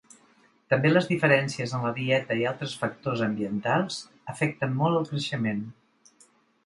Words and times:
També 0.73 0.91
les 0.91 1.09
diferències 1.09 1.75
en 1.79 1.83
la 1.87 1.91
dieta 1.99 2.37
i 2.41 2.47
altres 2.53 2.73
factors 2.85 3.23
ambientals 3.29 4.01
afecten 4.35 4.77
molt 4.81 5.01
al 5.03 5.07
creixement. 5.11 5.63